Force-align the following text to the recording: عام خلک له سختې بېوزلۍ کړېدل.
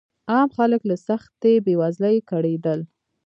عام 0.31 0.49
خلک 0.57 0.81
له 0.89 0.95
سختې 1.07 1.51
بېوزلۍ 1.65 2.17
کړېدل. 2.29 2.79